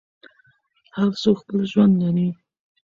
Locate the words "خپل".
1.41-1.57